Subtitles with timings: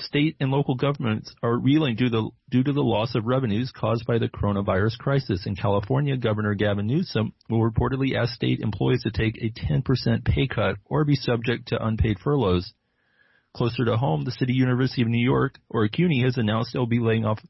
[0.00, 4.06] state and local governments are reeling due, the, due to the loss of revenues caused
[4.06, 5.46] by the coronavirus crisis.
[5.46, 10.46] In California, Governor Gavin Newsom will reportedly ask state employees to take a 10% pay
[10.46, 12.72] cut or be subject to unpaid furloughs.
[13.54, 16.86] Closer to home, the City University of New York, or CUNY, has announced it will
[16.86, 17.40] be laying off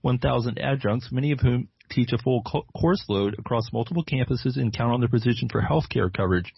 [0.00, 4.92] 1,000 adjuncts, many of whom teach a full course load across multiple campuses and count
[4.92, 6.52] on their position for health care coverage.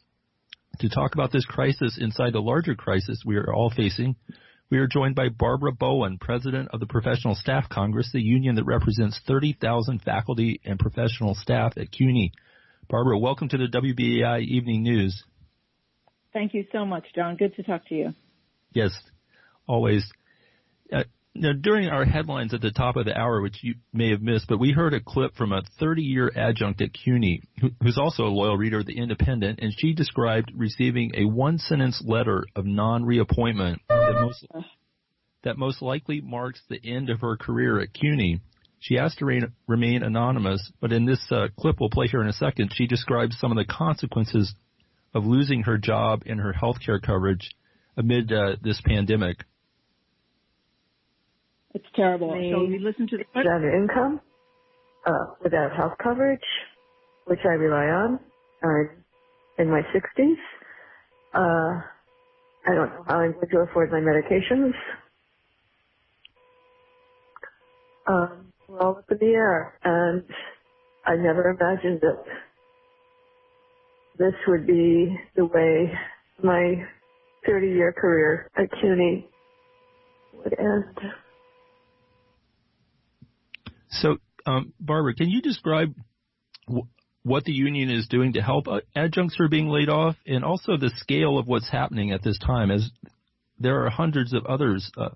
[0.81, 4.17] To talk about this crisis inside the larger crisis we are all facing,
[4.71, 8.65] we are joined by Barbara Bowen, President of the Professional Staff Congress, the union that
[8.65, 12.33] represents 30,000 faculty and professional staff at CUNY.
[12.89, 15.23] Barbara, welcome to the WBAI Evening News.
[16.33, 17.37] Thank you so much, John.
[17.37, 18.15] Good to talk to you.
[18.73, 18.93] Yes,
[19.69, 20.05] always.
[20.93, 21.05] Uh,
[21.39, 24.47] now, during our headlines at the top of the hour, which you may have missed,
[24.49, 28.29] but we heard a clip from a 30-year adjunct at CUNY, who, who's also a
[28.29, 34.19] loyal reader of The Indypendent, and she described receiving a one-sentence letter of non-reappointment that
[34.21, 34.47] most,
[35.45, 38.41] that most likely marks the end of her career at CUNY.
[38.79, 42.29] She asked to re- remain anonymous, but in this uh, clip we'll play here in
[42.29, 44.55] a second, she describes some of the consequences
[45.15, 47.51] of losing her job and her health care coverage
[47.97, 49.45] amid uh, this pandemic.
[51.77, 52.33] It's terrible.
[52.51, 54.23] so we listen to the without income,
[55.07, 56.41] uh, without health coverage,
[57.27, 58.21] which I rely on.
[58.63, 59.05] I'm
[59.59, 60.37] in my 60s.
[61.35, 61.83] Uh,
[62.67, 64.73] I don't know how I'm going to afford my medications.
[68.07, 70.25] Um, we're all up in the air, and
[71.05, 72.25] I never imagined that
[74.19, 75.93] this would be the way
[76.43, 76.77] my
[77.49, 79.31] 30-year career at CUNY
[80.33, 80.99] would end.
[84.01, 85.95] So, um, Barbara, can you describe
[86.67, 86.87] w-
[87.23, 90.45] what the union is doing to help uh, adjuncts who are being laid off, and
[90.45, 92.91] also the scale of what's happening at this time, as
[93.59, 95.09] there are hundreds of others uh,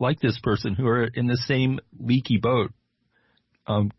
[0.00, 2.72] like this person who are in the same leaky boat.
[3.66, 3.92] Um,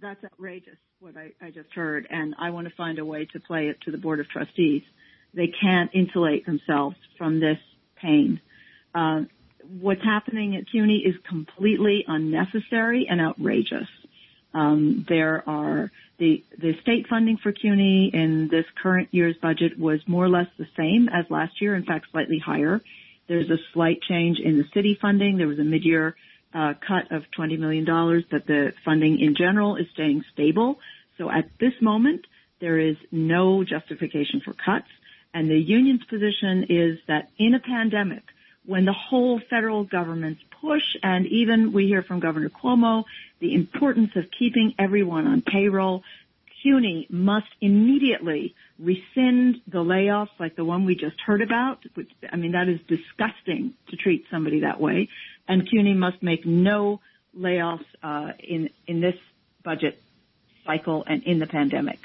[0.00, 3.40] that's outrageous, what I, I just heard, and I want to find a way to
[3.40, 4.82] play it to the Board of Trustees.
[5.32, 7.58] They can't insulate themselves from this
[7.96, 8.40] pain.
[8.94, 9.22] Uh,
[9.80, 13.88] what's happening at CUNY is completely unnecessary and outrageous.
[14.52, 20.00] Um, there are the the state funding for CUNY in this current year's budget was
[20.06, 22.80] more or less the same as last year, in fact, slightly higher.
[23.26, 25.38] There's a slight change in the city funding.
[25.38, 26.14] There was a mid-year
[26.54, 27.84] uh, cut of $20 million,
[28.30, 30.78] but the funding in general is staying stable.
[31.18, 32.26] So at this moment,
[32.60, 34.88] there is no justification for cuts.
[35.32, 38.22] And the union's position is that in a pandemic,
[38.66, 43.04] when the whole federal government's push and even we hear from Governor Cuomo
[43.40, 46.02] the importance of keeping everyone on payroll,
[46.62, 51.80] CUNY must immediately rescind the layoffs like the one we just heard about.
[51.94, 55.08] Which, I mean, that is disgusting to treat somebody that way.
[55.46, 57.00] And CUNY must make no
[57.38, 59.16] layoffs uh, in in this
[59.62, 60.00] budget
[60.64, 61.98] cycle and in the pandemic.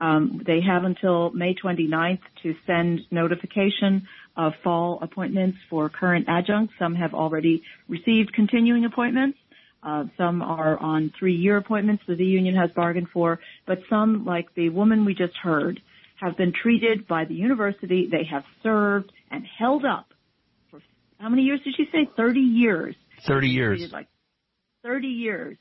[0.00, 4.06] Um, they have until May 29th to send notification
[4.36, 6.74] of fall appointments for current adjuncts.
[6.78, 9.38] Some have already received continuing appointments.
[9.82, 14.46] Uh, some are on three-year appointments that the union has bargained for, but some, like
[14.54, 15.80] the woman we just heard,
[16.16, 18.08] have been treated by the university.
[18.10, 20.06] They have served and held up
[20.70, 20.80] for
[21.18, 22.08] how many years did she say?
[22.16, 22.94] Thirty years.
[23.26, 23.90] Thirty years.
[23.92, 24.08] Like
[24.82, 25.58] thirty years.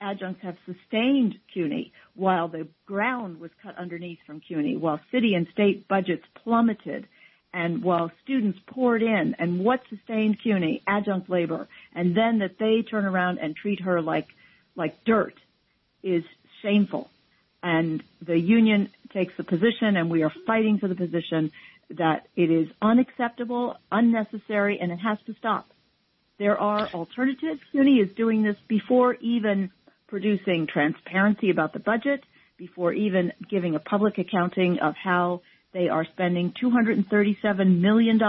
[0.00, 5.46] Adjuncts have sustained CUNY while the ground was cut underneath from CUNY, while city and
[5.52, 7.06] state budgets plummeted
[7.52, 12.82] and while students poured in and what sustained CUNY, adjunct labor, and then that they
[12.82, 14.26] turn around and treat her like,
[14.74, 15.34] like dirt
[16.02, 16.24] is
[16.62, 17.08] shameful.
[17.62, 21.52] And the union takes the position and we are fighting for the position
[21.90, 25.66] that it is unacceptable, unnecessary, and it has to stop.
[26.38, 27.60] There are alternatives.
[27.70, 29.70] CUNY is doing this before even
[30.14, 32.22] producing transparency about the budget,
[32.56, 35.40] before even giving a public accounting of how
[35.72, 38.20] they are spending $237 million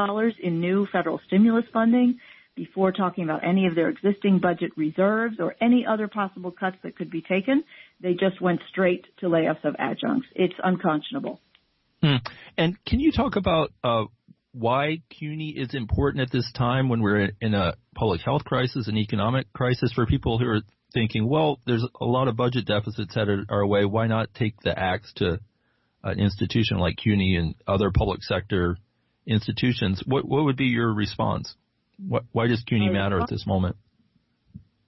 [0.42, 2.18] in new federal stimulus funding
[2.56, 6.96] before talking about any of their existing budget reserves or any other possible cuts that
[6.96, 7.64] could be taken.
[8.02, 10.26] They just went straight to layoffs of adjuncts.
[10.34, 11.40] It's unconscionable.
[12.02, 12.16] Hmm.
[12.58, 14.06] And can you talk about uh,
[14.54, 18.98] why CUNY is important at this time when we're in a public health crisis, an
[18.98, 20.62] economic crisis for people who are
[20.94, 23.86] thinking, well, there's a lot of budget deficits headed our way.
[23.86, 25.40] Why not take the axe to
[26.04, 28.78] an institution like CUNY and other public sector
[29.26, 31.56] institutions, what what would be your response?
[32.08, 33.78] What, why does CUNY matter at this moment?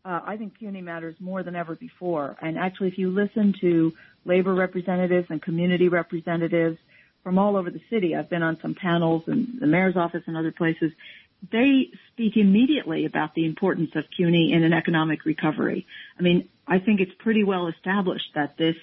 [0.05, 2.37] Uh, I think CUNY matters more than ever before.
[2.41, 3.93] And actually, if you listen to
[4.25, 6.77] labor representatives and community representatives
[7.23, 10.37] from all over the city, I've been on some panels in the mayor's office and
[10.37, 10.91] other places.
[11.51, 15.85] They speak immediately about the importance of CUNY in an economic recovery.
[16.17, 18.75] I mean, I think it's pretty well established that this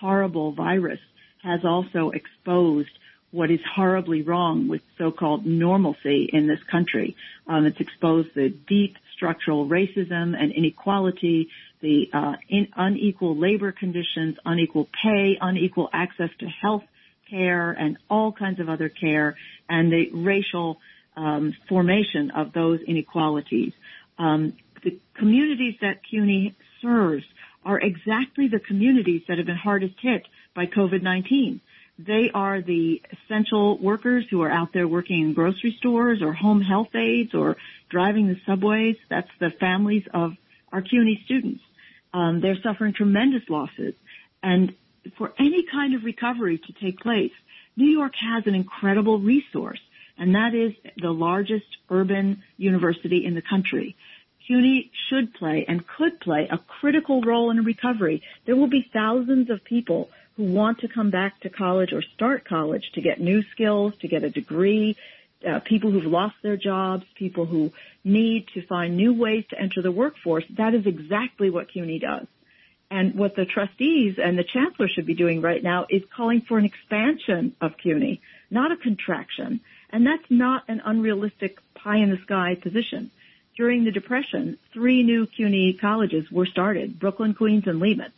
[0.00, 1.00] horrible virus
[1.42, 2.90] has also exposed
[3.30, 7.16] what is horribly wrong with so-called normalcy in this country.
[7.46, 11.48] Um, it's exposed the deep structural racism and inequality,
[11.80, 16.82] the uh, in, unequal labor conditions, unequal pay, unequal access to health
[17.28, 19.36] care and all kinds of other care,
[19.68, 20.78] and the racial
[21.16, 23.72] um, formation of those inequalities.
[24.18, 27.24] Um, the communities that CUNY serves
[27.64, 31.60] are exactly the communities that have been hardest hit by COVID-19.
[31.98, 36.62] They are the essential workers who are out there working in grocery stores or home
[36.62, 37.56] health aides or
[37.90, 38.96] driving the subways.
[39.10, 40.32] That's the families of
[40.72, 41.60] our CUNY students.
[42.14, 43.94] Um, they're suffering tremendous losses.
[44.42, 44.74] And
[45.18, 47.32] for any kind of recovery to take place,
[47.76, 49.80] New York has an incredible resource,
[50.20, 53.96] and that is the largest urban university in the country.
[54.46, 58.22] CUNY should play and could play a critical role in recovery.
[58.44, 62.44] There will be thousands of people who want to come back to college or start
[62.44, 64.96] college to get new skills, to get a degree,
[65.48, 67.72] uh, people who've lost their jobs, people who
[68.04, 70.44] need to find new ways to enter the workforce.
[70.58, 72.26] That is exactly what CUNY does.
[72.90, 76.58] And what the trustees and the chancellor should be doing right now is calling for
[76.58, 78.20] an expansion of CUNY,
[78.50, 79.60] not a contraction.
[79.90, 83.10] And that's not an unrealistic pie in the sky position.
[83.56, 88.12] During the Depression, three new CUNY colleges were started, Brooklyn, Queens, and Lehman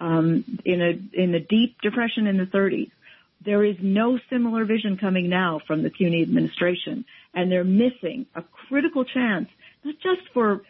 [0.00, 2.90] um, in a in the deep depression in the 30s.
[3.42, 8.42] There is no similar vision coming now from the CUNY administration, and they're missing a
[8.42, 9.48] critical chance,
[9.84, 10.62] not just for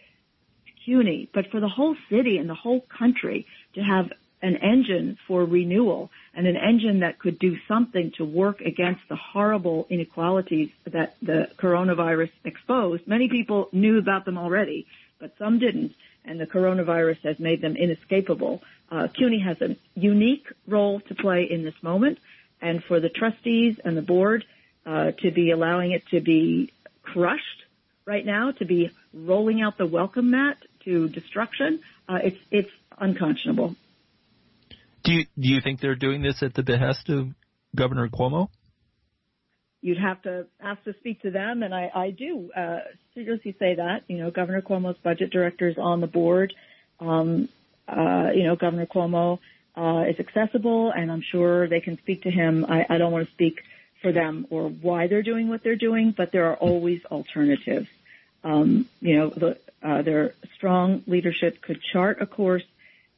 [0.85, 5.45] CUNY, but for the whole city and the whole country to have an engine for
[5.45, 11.17] renewal and an engine that could do something to work against the horrible inequalities that
[11.21, 13.07] the coronavirus exposed.
[13.07, 14.87] Many people knew about them already,
[15.19, 15.95] but some didn't,
[16.25, 21.45] and the coronavirus has made them inescapable uh, CUNY has a unique role to play
[21.45, 22.19] in this moment,
[22.61, 24.45] and for the trustees and the board
[24.85, 26.73] uh, to be allowing it to be
[27.03, 27.65] crushed
[28.05, 33.77] right now, to be rolling out the welcome mat to destruction, uh, it's it's unconscionable.
[35.03, 37.29] Do you do you think they're doing this at the behest of
[37.75, 38.49] Governor Cuomo?
[39.83, 42.81] You'd have to ask to speak to them, and I, I do uh,
[43.15, 44.03] seriously say that.
[44.09, 46.53] You know, Governor Cuomo's budget director is on the board.
[46.99, 47.49] Um,
[47.89, 49.39] uh, you know, Governor Cuomo
[49.77, 52.67] uh, is accessible, and I'm sure they can speak to him.
[52.69, 53.63] I, I don't want to speak
[54.03, 57.89] for them or why they're doing what they're doing, but there are always alternatives.
[58.45, 62.65] Um, you know, the, uh, their strong leadership could chart a course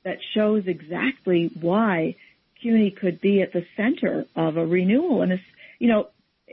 [0.05, 2.17] that shows exactly why
[2.61, 5.23] CUNY could be at the center of a renewal.
[5.23, 5.43] And it's,
[5.79, 6.09] you know,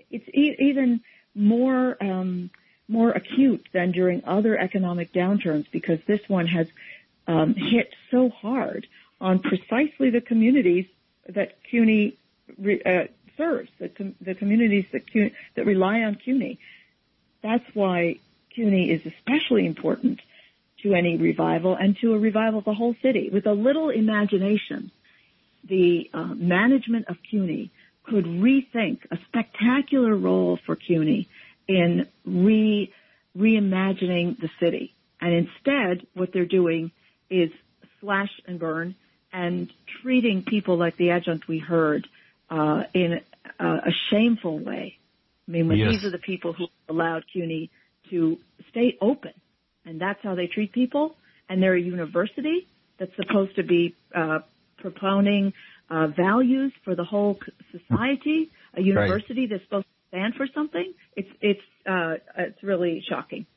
[0.09, 1.01] it's e- even
[1.35, 2.49] more, um,
[2.87, 6.67] more acute than during other economic downturns because this one has
[7.27, 8.87] um, hit so hard
[9.21, 10.85] on precisely the communities
[11.27, 12.17] that CUNY
[12.57, 13.05] re, uh,
[13.37, 16.57] serves, the, com- the communities that, CUNY, that rely on CUNY.
[17.41, 18.19] That's why
[18.55, 20.19] CUNY is especially important
[20.83, 23.29] to any revival and to a revival of the whole city.
[23.31, 24.91] With a little imagination,
[25.67, 27.71] the uh, management of CUNY
[28.03, 31.27] could rethink a spectacular role for CUNY
[31.67, 32.91] in re
[33.37, 34.95] reimagining the city.
[35.21, 36.91] And instead, what they're doing
[37.29, 37.51] is
[38.01, 38.95] slash and burn
[39.31, 39.69] and
[40.01, 42.07] treating people like the adjunct we heard
[42.49, 43.21] uh, in
[43.59, 44.97] a, a, shameful way.
[45.47, 45.91] I mean, when yes.
[45.91, 47.69] these are the people who allowed CUNY
[48.09, 48.37] to
[48.71, 49.33] stay open,
[49.89, 51.15] and that's how they treat people,
[51.49, 52.67] and they're a university
[52.99, 54.39] that's supposed to be uh,
[54.77, 55.51] propounding
[55.89, 57.39] uh, values for the whole
[57.71, 59.49] society, a university right.
[59.49, 60.93] that's supposed to stand for something.
[61.15, 63.47] It's it's uh, it's really shocking.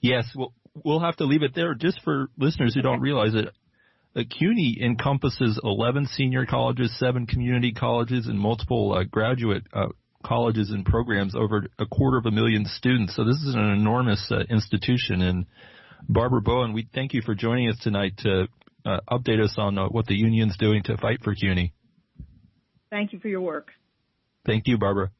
[0.00, 0.52] Yes, well,
[0.84, 3.48] we'll have to leave it there just for listeners who don't realize it.
[4.16, 9.86] Uh, CUNY encompasses 11 senior colleges, seven community colleges, and multiple uh, graduate uh,
[10.24, 13.14] colleges and programs, over a quarter of a million students.
[13.14, 15.22] So this is an enormous uh, institution.
[15.22, 15.46] And
[16.08, 18.48] Barbara Bowen, we thank you for joining us tonight to
[18.84, 21.72] uh, update us on uh, what the union's doing to fight for CUNY.
[22.90, 23.70] Thank you for your work.
[24.46, 25.10] Thank you, Barbara.